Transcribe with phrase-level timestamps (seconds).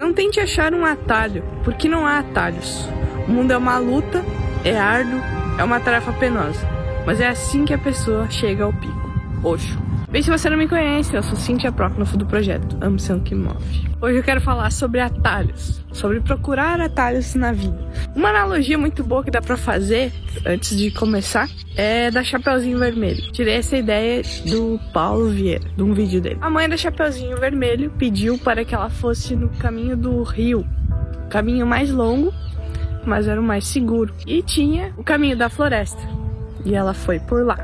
[0.00, 2.88] Não tente achar um atalho, porque não há atalhos.
[3.28, 4.24] O mundo é uma luta,
[4.64, 5.20] é árduo,
[5.58, 6.66] é uma tarefa penosa.
[7.04, 9.10] Mas é assim que a pessoa chega ao pico.
[9.44, 9.89] Oxo.
[10.10, 13.88] Bem, se você não me conhece, eu sou Cintia Prócnofo do projeto Ambição que Move.
[14.00, 17.78] Hoje eu quero falar sobre atalhos, sobre procurar atalhos na vida.
[18.16, 20.12] Uma analogia muito boa que dá pra fazer
[20.44, 23.30] antes de começar é da Chapeuzinho Vermelho.
[23.30, 26.38] Tirei essa ideia do Paulo Vieira, de um vídeo dele.
[26.40, 30.66] A mãe da Chapeuzinho Vermelho pediu para que ela fosse no caminho do rio,
[31.28, 32.34] caminho mais longo,
[33.06, 34.12] mas era o mais seguro.
[34.26, 36.02] E tinha o caminho da floresta.
[36.64, 37.58] E ela foi por lá.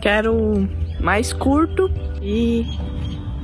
[0.00, 0.68] Que era o
[1.00, 1.90] mais curto
[2.22, 2.66] e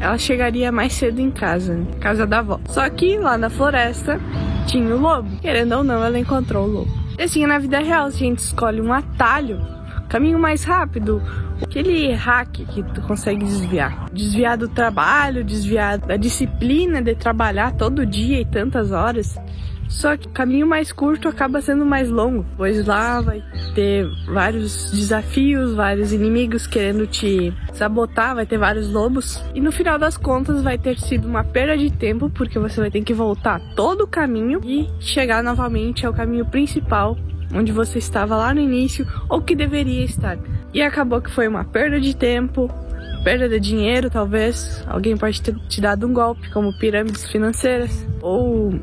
[0.01, 1.87] ela chegaria mais cedo em casa, né?
[2.01, 2.61] casa da avó.
[2.67, 4.21] Só que lá na floresta
[4.67, 5.29] tinha o lobo.
[5.41, 7.05] Querendo ou não, ela encontrou o lobo.
[7.19, 9.61] E assim, na vida real, se a gente escolhe um atalho,
[10.09, 11.23] caminho mais rápido,
[11.63, 14.07] aquele hack que tu consegue desviar.
[14.13, 19.39] Desviar do trabalho, desviar da disciplina de trabalhar todo dia e tantas horas.
[19.89, 23.43] Só que o caminho mais curto acaba sendo mais longo, pois lá vai
[23.75, 29.43] ter vários desafios, vários inimigos querendo te sabotar, vai ter vários lobos.
[29.55, 32.91] E no final das contas vai ter sido uma perda de tempo, porque você vai
[32.91, 37.17] ter que voltar todo o caminho e chegar novamente ao caminho principal,
[37.55, 40.39] onde você estava lá no início ou que deveria estar.
[40.73, 42.69] E acabou que foi uma perda de tempo,
[43.23, 44.85] perda de dinheiro, talvez.
[44.87, 48.75] Alguém pode ter te dado um golpe, como pirâmides financeiras, ou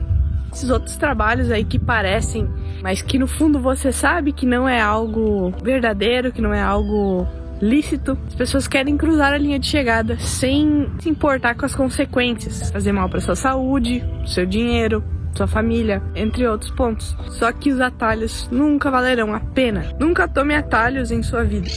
[0.52, 2.50] esses outros trabalhos aí que parecem,
[2.82, 7.28] mas que no fundo você sabe que não é algo verdadeiro, que não é algo
[7.62, 8.18] lícito.
[8.28, 12.92] As pessoas querem cruzar a linha de chegada sem se importar com as consequências, fazer
[12.92, 15.04] mal para sua saúde, seu dinheiro,
[15.36, 17.16] sua família, entre outros pontos.
[17.30, 19.94] Só que os atalhos nunca valerão a pena.
[20.00, 21.70] Nunca tome atalhos em sua vida.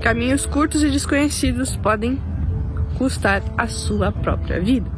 [0.00, 2.20] Caminhos curtos e desconhecidos podem
[2.96, 4.90] custar a sua própria vida.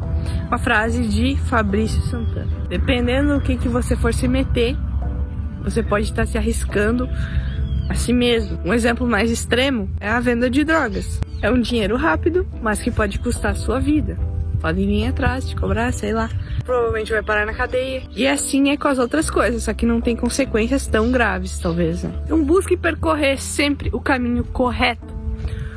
[0.49, 2.54] Uma frase de Fabrício Santana.
[2.75, 4.77] Dependendo do que, que você for se meter,
[5.63, 7.09] você pode estar se arriscando
[7.89, 8.59] a si mesmo.
[8.65, 11.21] Um exemplo mais extremo é a venda de drogas.
[11.41, 14.19] É um dinheiro rápido, mas que pode custar a sua vida.
[14.61, 16.29] Podem vir atrás, te cobrar, sei lá.
[16.65, 18.03] Provavelmente vai parar na cadeia.
[18.11, 22.03] E assim é com as outras coisas, só que não tem consequências tão graves, talvez.
[22.03, 22.11] Né?
[22.25, 25.15] Então busque percorrer sempre o caminho correto.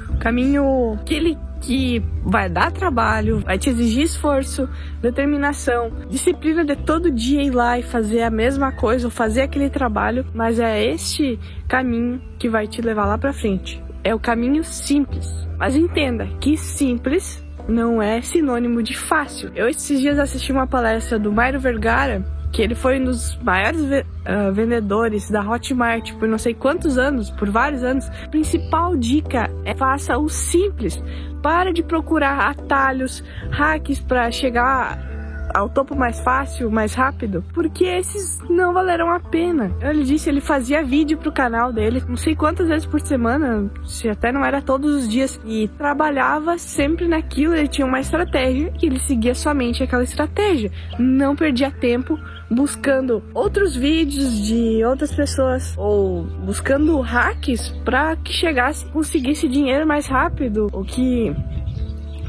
[0.09, 4.69] O caminho que ele que vai dar trabalho, vai te exigir esforço,
[5.01, 9.69] determinação, disciplina de todo dia ir lá e fazer a mesma coisa ou fazer aquele
[9.69, 13.81] trabalho, mas é este caminho que vai te levar lá para frente.
[14.03, 15.28] É o caminho simples.
[15.57, 19.51] Mas entenda que simples não é sinônimo de fácil.
[19.56, 23.81] Eu esses dias assisti uma palestra do Mairo Vergara que ele foi um dos maiores
[24.27, 28.09] uh, vendedores da Hotmart por não sei quantos anos, por vários anos.
[28.23, 31.01] A principal dica é faça o simples.
[31.41, 35.16] Para de procurar atalhos, hacks para chegar
[35.53, 39.72] ao topo mais fácil, mais rápido, porque esses não valerão a pena.
[39.81, 44.09] Ele disse, ele fazia vídeo pro canal dele, não sei quantas vezes por semana, se
[44.09, 48.86] até não era todos os dias, e trabalhava sempre naquilo, ele tinha uma estratégia e
[48.86, 50.72] ele seguia somente aquela estratégia.
[51.00, 52.19] Não perdia tempo
[52.50, 60.07] buscando outros vídeos de outras pessoas ou buscando hacks para que chegasse, conseguisse dinheiro mais
[60.07, 61.36] rápido, ou que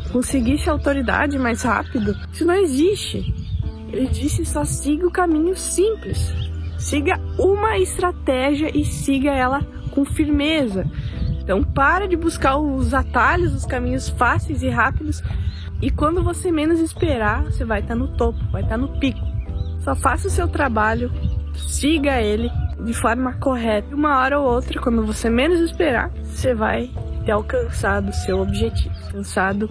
[0.09, 2.17] conseguisse autoridade mais rápido.
[2.33, 3.35] Isso não existe.
[3.93, 6.33] Ele disse só siga o caminho simples.
[6.79, 9.61] Siga uma estratégia e siga ela
[9.91, 10.87] com firmeza.
[11.41, 15.23] Então para de buscar os atalhos, os caminhos fáceis e rápidos.
[15.81, 19.21] E quando você menos esperar, você vai estar no topo, vai estar no pico.
[19.81, 21.11] Só faça o seu trabalho,
[21.55, 22.51] siga ele
[22.85, 23.95] de forma correta.
[23.95, 26.91] Uma hora ou outra, quando você menos esperar, você vai
[27.25, 29.71] ter alcançado o seu objetivo, alcançado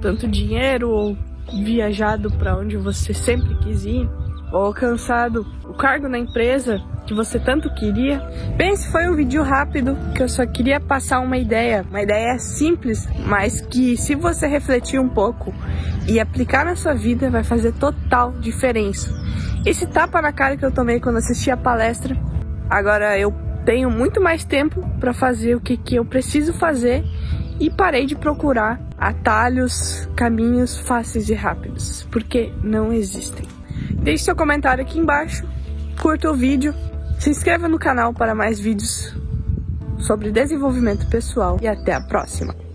[0.00, 1.16] tanto dinheiro ou
[1.62, 4.08] viajado para onde você sempre quis ir,
[4.52, 8.20] ou alcançado o cargo na empresa que você tanto queria.
[8.56, 13.08] Pense, foi um vídeo rápido que eu só queria passar uma ideia, uma ideia simples,
[13.26, 15.52] mas que se você refletir um pouco
[16.08, 19.10] e aplicar na sua vida vai fazer total diferença.
[19.64, 22.16] Esse tapa na cara que eu tomei quando assisti a palestra,
[22.68, 23.32] agora eu
[23.64, 27.04] tenho muito mais tempo para fazer o que, que eu preciso fazer
[27.60, 33.46] e parei de procurar atalhos, caminhos fáceis e rápidos, porque não existem.
[34.02, 35.46] Deixe seu comentário aqui embaixo,
[36.00, 36.74] curta o vídeo,
[37.18, 39.14] se inscreva no canal para mais vídeos
[39.98, 42.69] sobre desenvolvimento pessoal e até a próxima!